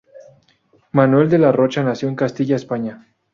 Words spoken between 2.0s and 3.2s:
en Castilla, España.